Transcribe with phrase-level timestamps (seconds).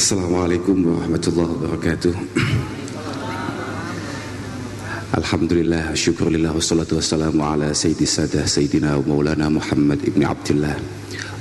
[0.00, 2.14] Assalamualaikum warahmatullahi wabarakatuh
[5.12, 10.72] Alhamdulillah, syukurillah wassalatu wassalamu ala sayyidi sadah sayyidina wa maulana Muhammad ibn Abdullah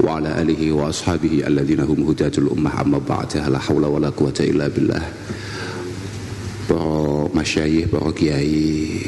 [0.03, 4.11] wa ala alihi wa ashabihi alladhina hum hudatul ummah amma ba'dah la hawla wa la
[4.11, 5.07] quwata illa billah
[6.67, 8.99] para masyayih, para kiai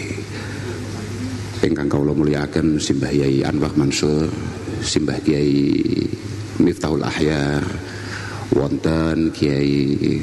[1.59, 4.31] ingkang kawula muliakan Simbah Yai Anwar Mansur
[4.79, 5.75] Simbah Kiai
[6.63, 7.91] Miftahul Ahyar
[8.51, 10.19] wonten Kiai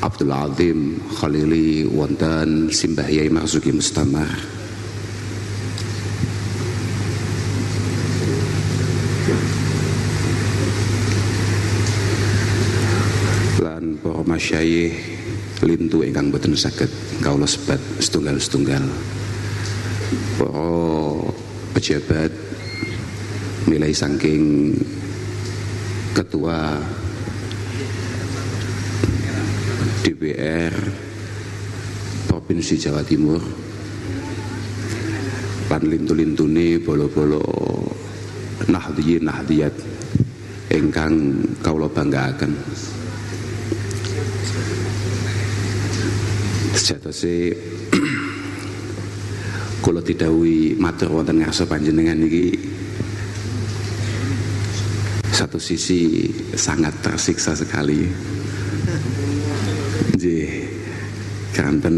[0.00, 4.28] Abdul Azim Khalili wonten Simbah Yai Marzuki Mustamar
[13.60, 14.96] lan para masyayikh
[15.64, 16.88] lintu ingkang boten saged
[17.20, 18.84] kawula sebat setunggal-setunggal.
[20.40, 20.68] Para
[21.76, 22.32] pejabat
[23.68, 24.72] nilai saking
[26.16, 26.80] ketua
[30.00, 30.74] DPR
[32.28, 33.42] Provinsi Jawa Timur
[35.70, 37.40] lan lintu-lintune bolo-bolo
[38.68, 39.74] nahdiyin nahdiyat
[40.74, 41.14] ingkang
[41.62, 42.52] kawula banggaaken
[46.74, 47.54] sejatose
[49.84, 52.58] kula didhawuhi matur wonten ngarsa panjenengan iki.
[55.30, 58.04] Satu sisi sangat tersiksa sekali
[60.20, 60.68] Nggih.
[61.56, 61.96] Kanten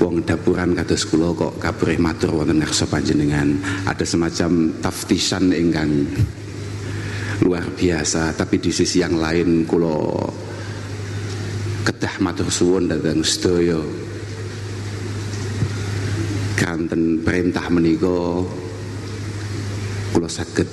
[0.00, 3.52] wong dapuran kados kula kok kabrih matur wonten ngarsa panjenengan.
[3.84, 6.08] Ada semacam taftisan ingkang
[7.44, 10.24] luar biasa, tapi di sisi yang lain kula
[11.84, 13.76] kedah matur suwun dhateng sedaya.
[16.56, 18.40] Kanten perintah menika
[20.16, 20.68] kula saged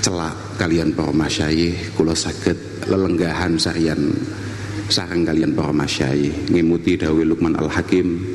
[0.00, 4.16] celak kalian para masyayikh, kula saged lelenggahan sarian
[4.90, 8.26] sarang kalian para masyayikh ngimuti dawuh Luqman Al-Hakim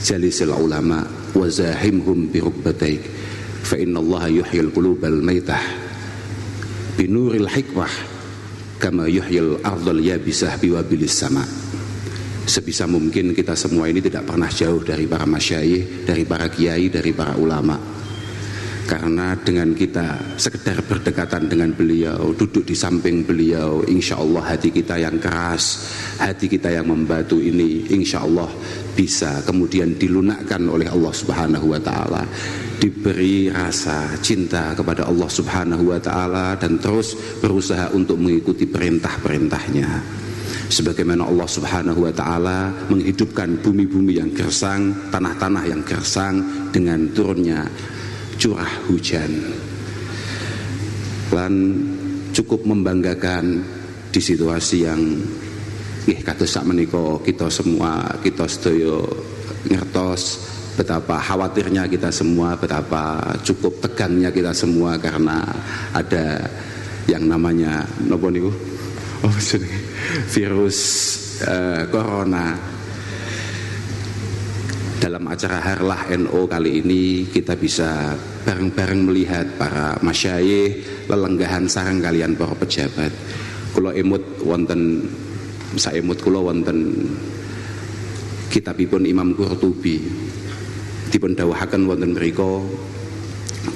[0.00, 1.04] jalisil ulama
[1.36, 3.04] wa zahimhum bi rukbataik
[3.60, 5.60] fa innallaha yuhyil qulubal maitah
[6.96, 7.92] binuril hikmah
[8.80, 11.44] kama yuhyil ardal yabisah biwabilis sama.
[12.48, 17.12] Sebisa mungkin kita semua ini tidak pernah jauh dari para masyayikh dari para kiai dari
[17.12, 17.99] para ulama
[18.90, 24.98] karena dengan kita sekedar berdekatan dengan beliau duduk di samping beliau insya Allah hati kita
[24.98, 25.86] yang keras
[26.18, 28.50] hati kita yang membatu ini insya Allah
[28.98, 32.26] bisa kemudian dilunakkan oleh Allah subhanahu wa ta'ala.
[32.80, 40.18] Diberi rasa cinta kepada Allah subhanahu wa ta'ala dan terus berusaha untuk mengikuti perintah-perintahnya.
[40.70, 47.66] Sebagaimana Allah Subhanahu wa taala menghidupkan bumi-bumi yang gersang, tanah-tanah yang gersang dengan turunnya
[48.40, 49.30] curah hujan.
[51.30, 51.54] Lan
[52.32, 53.60] cukup membanggakan
[54.08, 55.00] di situasi yang
[56.08, 58.98] nggih kados sak menika kita semua kita sedaya
[59.68, 60.40] ngertos
[60.74, 65.44] betapa khawatirnya kita semua betapa cukup tegangnya kita semua karena
[65.92, 66.48] ada
[67.04, 69.36] yang namanya nopo oh
[70.32, 70.78] virus
[71.44, 72.56] uh, corona
[75.00, 78.12] dalam acara Harlah NO kali ini kita bisa
[78.44, 83.08] bareng-bareng melihat para masyayikh lelenggahan sarang kalian para pejabat.
[83.72, 85.08] Kula emut wonten
[85.80, 87.08] saya emut kula wonten
[88.52, 90.04] kitabipun Imam Qurtubi.
[91.08, 92.60] Dipun dawuhaken wonten mriku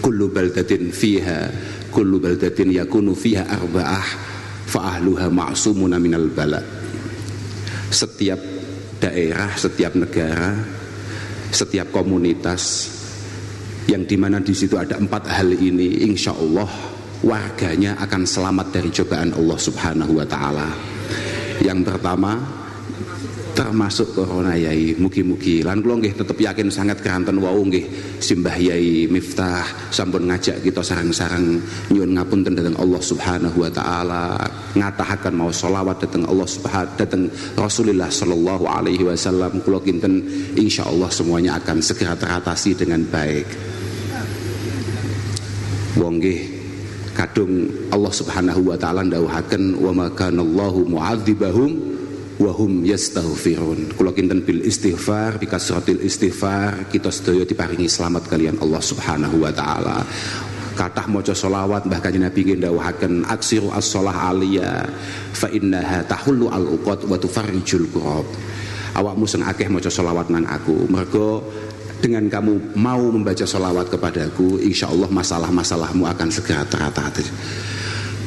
[0.04, 1.48] kullu baldatin fiha
[1.88, 4.06] kullu baldatin yakunu fiha arba'ah
[4.68, 6.68] fa ahluha ma'sumuna minal balad.
[7.88, 8.38] Setiap
[9.00, 10.83] daerah setiap negara
[11.54, 12.90] setiap komunitas
[13.86, 16.66] yang di mana di situ ada empat hal ini insya Allah
[17.24, 20.68] warganya akan selamat dari cobaan Allah subhanahu wa ta'ala.
[21.62, 22.63] Yang pertama
[23.54, 24.98] termasuk corona yai.
[24.98, 25.62] Mugi-mugi.
[25.62, 27.86] Lan kula nggih tetep yakin sangat keranten wau nggih
[28.18, 29.64] simbah yai miftah.
[29.94, 31.62] Sampun ngajak kita sarang-sarang
[31.94, 34.36] nyuwun ngapunten dhateng Allah Subhanahu wa taala.
[34.74, 37.24] Ngatahaken mau selawat dhateng Allah Subhanahu dhateng
[37.54, 39.62] Rasulullah sallallahu alaihi wasallam.
[39.62, 40.26] Kula kinten
[40.58, 43.46] insyaallah semuanya akan segera teratasi dengan baik.
[45.94, 46.40] Wong nggih
[47.14, 51.93] kadung Allah Subhanahu wa taala ndawuhaken wa ma kana Allahu mu'adzibahum
[52.38, 53.94] wahum yastaghfirun.
[53.94, 59.52] Kula kinten bil istighfar bi kasratil istighfar kita sedaya diparingi selamat kalian Allah Subhanahu wa
[59.54, 60.02] taala.
[60.74, 64.82] Kathah maca selawat Mbah Kanjeng Nabi nggih ndawuhaken aksiru as-shalah aliyya
[65.30, 68.26] fa innaha tahullu al-uqad wa tufarrijul qurab.
[68.98, 70.90] Awakmu sing akeh maca selawat nang aku.
[70.90, 71.46] Mergo
[72.02, 77.24] dengan kamu mau membaca selawat kepadaku insya Allah masalah-masalahmu akan segera teratasi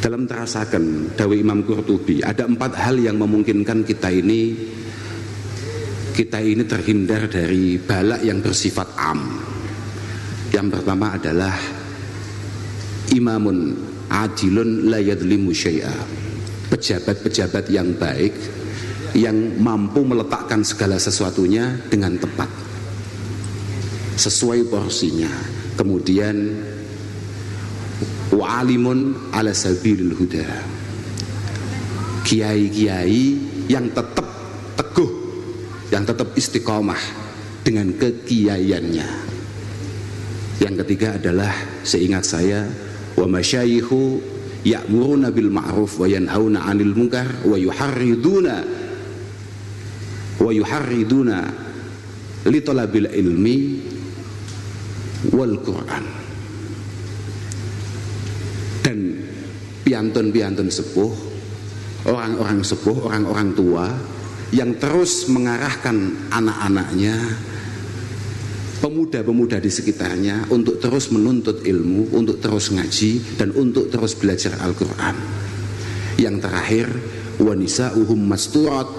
[0.08, 4.56] dalam terasakan Dawi Imam Qurtubi ada empat hal yang memungkinkan kita ini
[6.16, 9.20] kita ini terhindar dari balak yang bersifat am.
[10.56, 11.52] Yang pertama adalah
[13.12, 13.76] imamun
[14.08, 15.92] adilun la yadlimu syai'a.
[16.72, 18.32] Pejabat-pejabat yang baik
[19.12, 22.48] yang mampu meletakkan segala sesuatunya dengan tepat
[24.16, 25.36] sesuai porsinya.
[25.76, 26.64] Kemudian
[28.38, 30.46] wa'alimun ala sabilil huda.
[32.22, 33.24] Kiai-kiai
[33.66, 34.28] yang tetap
[34.78, 35.12] teguh
[35.90, 37.00] yang tetap istiqomah
[37.66, 39.08] dengan kekiaiannya.
[40.62, 42.70] Yang ketiga adalah seingat saya
[43.18, 44.22] wa masyayikhu
[44.66, 48.56] ya'muruna bil ma'ruf wa yanhauna 'anil munkar wa yuharriduna
[50.38, 51.38] wa yuharriduna
[52.48, 53.58] li talabil ilmi
[55.34, 56.27] wal Qur'an
[59.88, 61.14] piantun-piantun sepuh,
[62.12, 63.88] orang-orang sepuh, orang-orang tua
[64.52, 67.16] yang terus mengarahkan anak-anaknya,
[68.84, 75.16] pemuda-pemuda di sekitarnya untuk terus menuntut ilmu, untuk terus ngaji dan untuk terus belajar Al-Qur'an.
[76.20, 76.88] Yang terakhir,
[77.40, 78.92] wanisa uhum masturat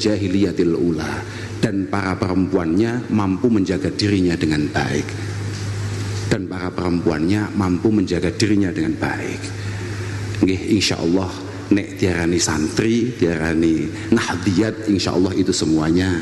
[0.00, 1.12] jahiliyatil ula
[1.60, 5.35] dan para perempuannya mampu menjaga dirinya dengan baik
[6.26, 9.42] dan para perempuannya mampu menjaga dirinya dengan baik.
[10.42, 11.30] Nggih insyaallah
[11.72, 16.18] nek tiarani santri, tiarani nahdiyat insyaallah itu semuanya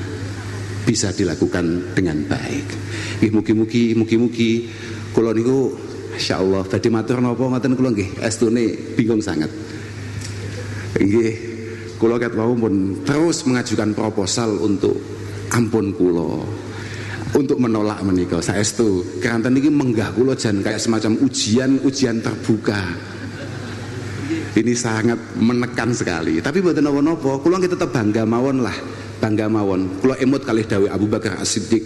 [0.85, 2.67] bisa dilakukan dengan baik.
[3.25, 4.53] Nggih mugi-mugi mugi-mugi
[5.17, 5.73] kula niku
[6.15, 9.49] insyaallah tadi matur napa ngoten kula nggih estune bingung sangat.
[11.01, 11.33] Nggih
[11.97, 15.01] kula ket wau pun terus mengajukan proposal untuk
[15.51, 16.45] ampun kula
[17.35, 22.79] untuk menolak menikah saya itu keranten ini menggah kulo jan kayak semacam ujian ujian terbuka.
[24.55, 26.39] Ini sangat menekan sekali.
[26.39, 28.75] Tapi buat nopo-nopo kulo kita tetap bangga mawon lah.
[29.19, 29.99] Bangga mawon.
[29.99, 31.83] Kulo emot kali dawe Abu Bakar As-Siddiq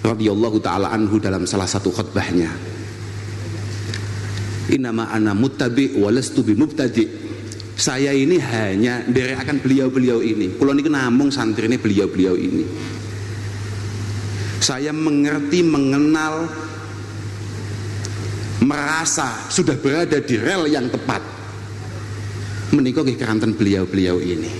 [0.00, 2.48] radhiyallahu taala anhu dalam salah satu khutbahnya.
[4.72, 7.28] Inama ana muttabi walastu bimubtadi
[7.76, 10.56] saya ini hanya dari akan beliau-beliau ini.
[10.56, 12.64] Kulo namung santri ini beliau-beliau ini
[14.60, 16.48] saya mengerti, mengenal,
[18.64, 21.22] merasa sudah berada di rel yang tepat.
[22.74, 24.50] Menikah keranten beliau-beliau ini.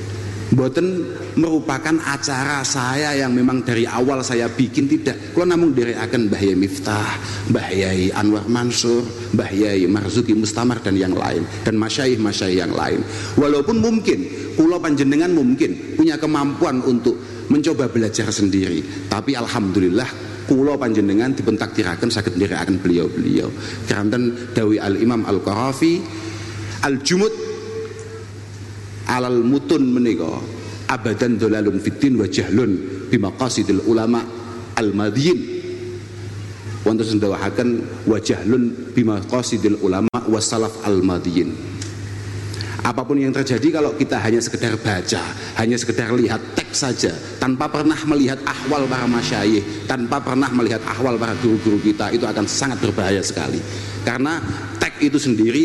[0.54, 1.02] Boten
[1.36, 5.36] merupakan acara saya yang memang dari awal saya bikin tidak.
[5.36, 7.10] Kalau namun dari akan Mbah Miftah,
[7.52, 7.70] Mbah
[8.16, 9.04] Anwar Mansur,
[9.36, 9.52] Mbah
[9.88, 13.04] Marzuki Mustamar dan yang lain dan masyaih masyaih yang lain.
[13.36, 17.20] Walaupun mungkin pulau panjenengan mungkin punya kemampuan untuk
[17.52, 20.08] mencoba belajar sendiri tapi alhamdulillah
[20.48, 23.52] kulo panjenengan dipentakdiraken saged akan beliau-beliau
[23.86, 26.02] keranten dawi al Imam Al Qarafi
[26.82, 27.34] al Jumud
[29.06, 30.55] alal mutun menika
[30.86, 32.78] abadan dolalun fitin wa jahlun
[33.10, 34.22] bimaqasidil ulama
[34.78, 35.38] al madyin
[36.86, 41.54] wonten sendawahaken wa jahlun bimaqasidil ulama wasalaf al madyin
[42.86, 45.22] apa pun yang terjadi kalau kita hanya sekedar baca
[45.58, 47.10] hanya sekedar lihat teks saja
[47.42, 52.46] tanpa pernah melihat ahwal para masyayih tanpa pernah melihat ahwal para guru-guru kita itu akan
[52.46, 53.58] sangat berbahaya sekali.
[54.06, 54.38] Karena
[54.78, 55.64] teks itu sendiri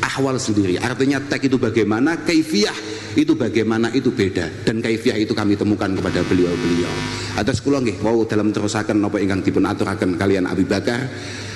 [0.00, 0.80] ahwal sendiri.
[0.80, 2.24] Artinya teks itu bagaimana?
[2.24, 4.66] Kaifiah itu bagaimana itu beda.
[4.66, 6.92] Dan kaifiah itu kami temukan kepada beliau-beliau.
[7.38, 11.02] Atas kula nggih wow dalam terusaken napa ingkang dipun aturaken kalian Abi Bakar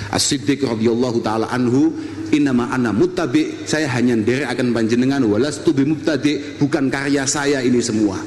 [0.09, 1.93] As-Siddiq radhiyallahu taala anhu
[2.29, 7.81] Inama ana mutabi saya hanya ndere akan panjenengan walastu bi mubtadi bukan karya saya ini
[7.81, 8.21] semua.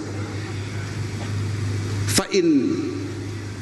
[2.10, 2.74] Fa in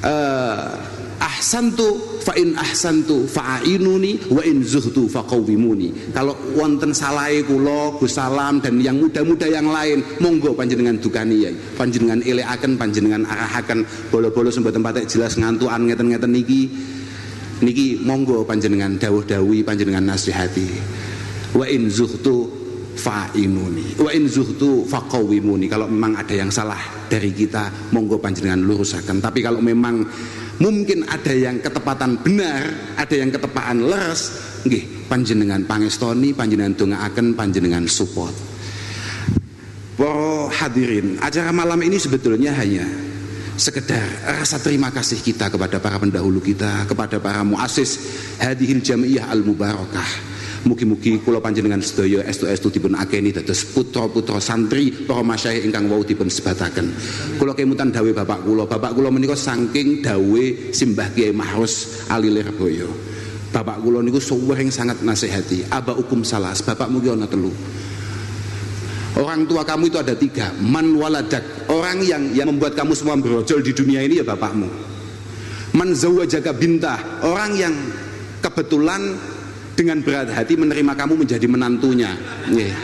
[0.01, 0.81] uh,
[1.21, 8.61] ahsantu fa in ahsantu fa'inuni wa in zuhtu faqawwimuni kalau wonten salahe kula Gus Salam
[8.61, 13.89] dan yang muda-muda yang lain monggo panjenengan dukani ya panjenengan elekaken panjenengan arahaken.
[14.13, 16.63] Bolo-bolo sembah tempat jelas ngantukan ngeten-ngeten niki.
[17.61, 20.69] Niki monggo panjenengan dawuh-dawuhi panjenengan nasihati.
[21.53, 22.61] Wa in zuhtu
[22.91, 26.77] fa'inuni wa in zuhtu faqawimuni kalau memang ada yang salah
[27.09, 30.05] dari kita monggo panjenengan lurusakan tapi kalau memang
[30.61, 34.37] mungkin ada yang ketepatan benar ada yang ketepaan leres
[34.69, 38.51] nggih panjenengan pangestoni panjenengan dongaaken panjenengan support
[40.01, 42.89] Para hadirin, acara malam ini sebetulnya hanya
[43.61, 48.01] sekedar rasa terima kasih kita kepada para pendahulu kita, kepada para muasis
[48.41, 50.09] hadihil jamiyah al mubarakah.
[50.61, 56.29] Mugi-mugi kula panjenengan sedaya estu-estu dipun akeni dados putra-putra santri para masyayikh ingkang wau dipun
[56.29, 56.93] sebataken.
[57.41, 62.93] Kula kemutan dawuh bapak kula, bapak kula menika saking dawuh Simbah Kiai Mahrus Ali Lirboyo.
[63.49, 64.21] Bapak kula niku
[64.53, 65.65] yang sangat nasihati.
[65.73, 67.49] Aba hukum salas, bapakmu ki ana telu.
[69.17, 73.59] Orang tua kamu itu ada tiga Man waladak Orang yang yang membuat kamu semua berojol
[73.59, 74.71] di dunia ini ya bapakmu
[75.75, 77.75] Man jaga bintah Orang yang
[78.39, 79.19] kebetulan
[79.81, 82.13] dengan berat hati menerima kamu menjadi menantunya.
[82.53, 82.77] Yeah.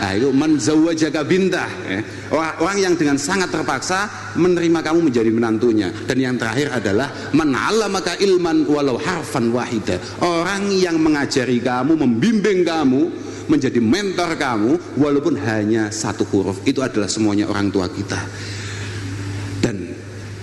[0.00, 0.58] Nah itu man
[0.96, 2.00] jaga bintah ya.
[2.34, 5.94] orang, yang dengan sangat terpaksa menerima kamu menjadi menantunya.
[6.08, 7.54] Dan yang terakhir adalah man
[7.86, 10.02] maka ilman walau harfan wahida.
[10.18, 13.12] Orang yang mengajari kamu membimbing kamu
[13.46, 16.64] menjadi mentor kamu walaupun hanya satu huruf.
[16.66, 18.18] Itu adalah semuanya orang tua kita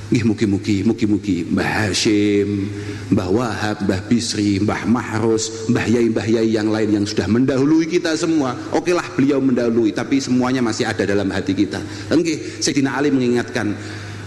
[0.07, 2.71] Nggih mugi-mugi, mugi-mugi Mbah Hashim,
[3.11, 7.91] Mbah Wahab, Mbah Bisri, Mbah Mahrus, Mbah Yai, Mbah Yai yang lain yang sudah mendahului
[7.91, 8.55] kita semua.
[8.71, 11.83] Oke lah beliau mendahului, tapi semuanya masih ada dalam hati kita.
[12.07, 13.75] Nggih, Sayyidina Ali mengingatkan,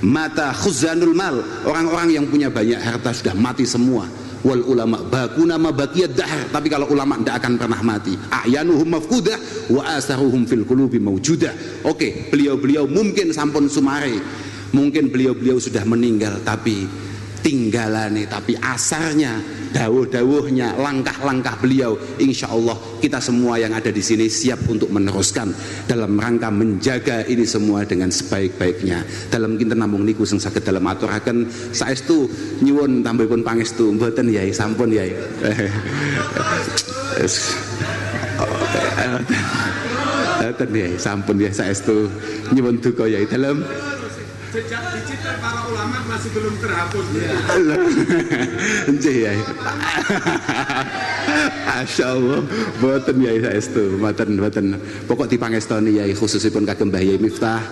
[0.05, 4.05] mata khuzanul mal, orang-orang yang punya banyak harta sudah mati semua.
[4.45, 8.21] Wal ulama bakuna ma baqiyad dahar, tapi kalau ulama tidak akan pernah mati.
[8.29, 9.37] Ayanuhum mafkudah
[9.73, 11.85] wa asaruhum fil qulubi maujudah.
[11.89, 14.17] Oke, beliau-beliau mungkin sampun sumare
[14.73, 16.87] mungkin beliau-beliau sudah meninggal tapi
[17.41, 19.41] tinggalane tapi asarnya
[19.73, 25.55] dawuh-dawuhnya langkah-langkah beliau insya Allah kita semua yang ada di sini siap untuk meneruskan
[25.89, 29.03] dalam rangka menjaga ini semua dengan sebaik-baiknya.
[29.33, 32.29] Dalam kita namung niku sing saged dalam aturaken saestu
[32.61, 33.95] nyuwun tambahipun pangestu.
[33.95, 35.15] Mboten yai sampun yai.
[40.45, 42.11] Mboten yai sampun ya saestu
[42.53, 43.25] nyuwun duka yai.
[43.25, 43.63] Dalam
[44.51, 47.07] sejak digital para ulama masih belum terhapus.
[49.01, 49.33] Ya.
[49.33, 49.33] ya.
[51.71, 52.41] Masya Allah,
[52.83, 54.67] boten ya itu, boten boten.
[55.07, 57.63] Pokok di pangestoni ya khususipun kagem Mbah Yai Miftah.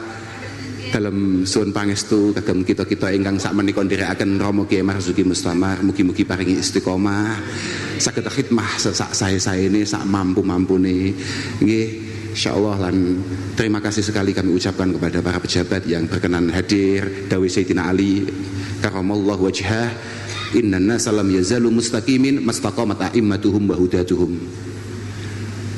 [0.88, 6.56] Dalam suun pangestu kagem kita-kita ingkang sak menika ndherekaken Rama Kiai Marzuki Mustamar mugi-mugi paringi
[6.56, 7.36] istiqomah.
[8.00, 11.12] Saged khidmah sak saya ini sak mampu-mampune.
[11.60, 11.86] Nggih
[12.38, 13.18] insyaallah lan
[13.58, 17.26] terima kasih sekali kami ucapkan kepada para pejabat yang berkenan hadir.
[17.26, 18.30] Dawi Sayyidina Ali
[18.78, 19.90] karamallahu wajhah.
[20.54, 24.38] Inna nasa lam yazalu mustaqimin mastaqamat a'immatuhum wa hudatuhum.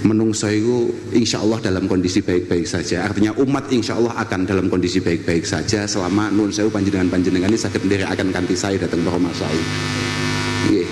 [0.05, 3.09] Menungso itu insya Allah dalam kondisi baik-baik saja.
[3.09, 5.89] Artinya umat insya Allah akan dalam kondisi baik-baik saja.
[5.89, 9.65] Selama nun sewu panjenengan panjenengan ini sakit sendiri akan kanti saya datang ke rumah saya.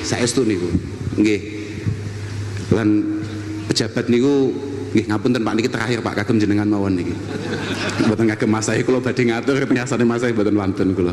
[0.01, 0.49] Saya itu
[1.21, 1.41] nggih.
[2.73, 2.89] Lan
[3.69, 7.13] pejabat niku Nggih ngapunten Pak niki terakhir Pak kagem jenengan mawon niki.
[8.09, 11.13] Mboten kagem Mas saya kula badhe ngatur ngrasane Mas saya mboten wonten kula.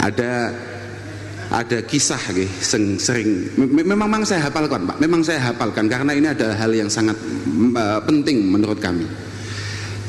[0.00, 0.54] Ada
[1.50, 4.96] ada kisah nggih sing sering memang memang saya hafalkan Pak.
[5.02, 7.18] Memang saya hafalkan karena ini adalah hal yang sangat
[7.76, 9.04] uh, penting menurut kami.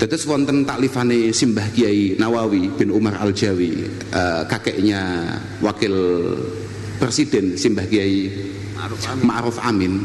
[0.02, 5.30] Tetes wonten taklifane Simbah Kiai Nawawi bin Umar Al-Jawi, uh, kakeknya
[5.62, 5.94] wakil
[6.98, 8.34] presiden Simbah Kiai
[9.22, 10.02] Ma'ruf Amin.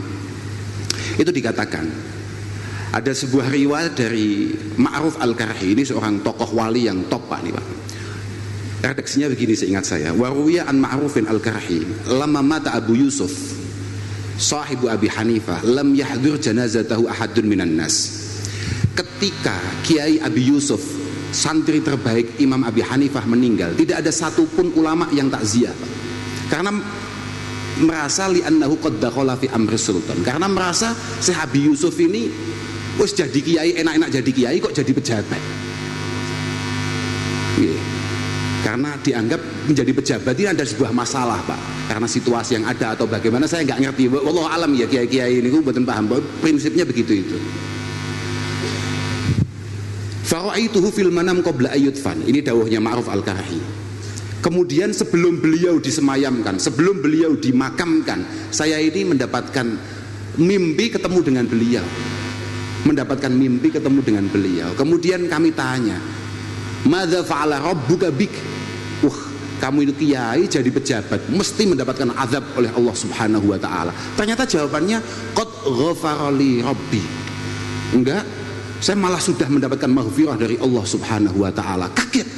[1.17, 1.89] Itu dikatakan
[2.97, 7.67] ada sebuah riwayat dari Ma'ruf Al-Karhi ini seorang tokoh wali yang top Pak nih Pak.
[8.89, 10.17] Redaksinya begini seingat saya.
[10.17, 13.29] Waruya an Ma'rufin Al-Karhi lama mata Abu Yusuf
[14.41, 18.25] sahibu Abi Hanifah lam yahdur janazatahu ahadun minan nas.
[18.97, 19.53] Ketika
[19.85, 20.81] Kiai Abi Yusuf
[21.37, 25.77] santri terbaik Imam Abi Hanifah meninggal, tidak ada satupun ulama yang takziah.
[26.49, 26.73] Karena
[27.77, 30.25] merasa li'annahu qad dakhala fi amri sultan.
[30.25, 32.56] Karena merasa si Abi Yusuf ini
[32.97, 35.43] Wes jadi kiai enak-enak jadi kiai kok jadi pejabat.
[37.61, 37.81] Yeah.
[38.65, 41.61] Karena dianggap menjadi pejabat ini ada sebuah masalah pak.
[41.93, 44.11] Karena situasi yang ada atau bagaimana saya nggak ngerti.
[44.11, 46.11] Allah alam ya kiai-kiai ini gue buatan paham
[46.41, 47.39] Prinsipnya begitu itu.
[50.27, 53.63] Fara'aituhu fil manam qabla ayyudfan Ini dawuhnya Ma'ruf al-Karahi
[54.43, 59.79] Kemudian sebelum beliau disemayamkan Sebelum beliau dimakamkan Saya ini mendapatkan
[60.43, 61.87] mimpi ketemu dengan beliau
[62.87, 64.71] mendapatkan mimpi ketemu dengan beliau.
[64.79, 65.99] Kemudian kami tanya,
[66.87, 68.31] "Madza fa'ala rabbuka bik?"
[69.03, 69.19] Wah,
[69.59, 73.93] kamu itu kiai jadi pejabat mesti mendapatkan azab oleh Allah Subhanahu wa taala.
[74.15, 75.03] Ternyata jawabannya
[75.35, 77.03] qad ghafarali rabbi.
[77.93, 78.23] Enggak,
[78.79, 81.91] saya malah sudah mendapatkan maghfirah dari Allah Subhanahu wa taala.
[81.93, 82.29] Kaget.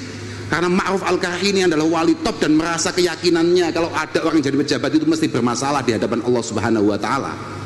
[0.49, 4.97] Karena Ma'ruf Al-Karhi ini adalah wali top dan merasa keyakinannya kalau ada orang jadi pejabat
[4.97, 7.58] itu mesti bermasalah di hadapan Allah Subhanahu wa taala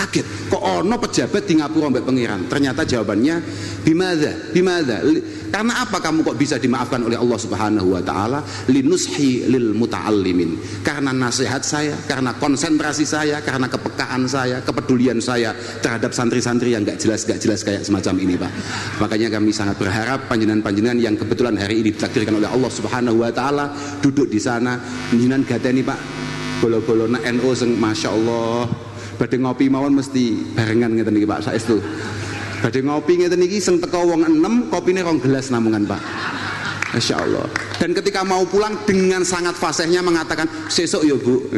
[0.00, 0.26] kaget.
[0.48, 2.40] Kok ono pejabat di ngapura mbak pangeran?
[2.48, 3.36] Ternyata jawabannya
[3.84, 5.04] bimada bimada
[5.50, 8.40] karena apa kamu kok bisa dimaafkan oleh Allah Subhanahu wa taala?
[8.70, 10.82] Linushi lil muta'allimin.
[10.86, 15.52] Karena nasihat saya karena konsentrasi saya karena kepekaan saya kepedulian saya
[15.84, 18.52] terhadap santri-santri yang gak jelas gak jelas kayak semacam ini Pak.
[19.04, 23.74] Makanya kami sangat berharap panjenengan-panjenengan yang kebetulan hari ini ditakdirkan oleh Allah Subhanahu wa taala
[24.00, 24.78] duduk di sana.
[25.10, 25.98] Panjenengan gateni Pak.
[26.60, 28.89] Golo-golo nak NU Masya Allah
[29.20, 31.76] Badhe ngopi mawon mesti barengan ngeten iki Pak saestu.
[32.64, 36.00] Badhe ngopi ngeten iki sing teko wong 6 kopine rong gelas namungan Pak.
[36.96, 37.44] Masya Allah.
[37.76, 41.36] Dan ketika mau pulang dengan sangat fasihnya mengatakan sesok ya Bu.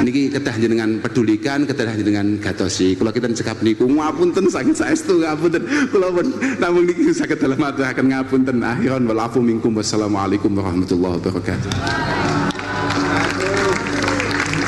[0.00, 5.60] niki kedah jenengan pedulikan kedah jenengan gatosi kalau kita cekap niku ngapunten sakit saestu ngapunten
[5.92, 12.19] kula pun namun niki sakit dalam hati akan ngapunten akhiran walafu minkum wassalamualaikum warahmatullahi wabarakatuh